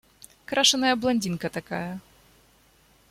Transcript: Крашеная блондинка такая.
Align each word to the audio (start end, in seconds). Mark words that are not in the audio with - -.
Крашеная 0.49 0.95
блондинка 0.95 1.47
такая. 1.59 1.91